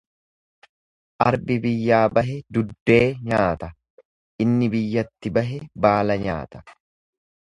[1.25, 3.69] Arbi biyyaa bahe duddee nyaata
[4.47, 6.63] inni biyyatti hafe baala nyaata.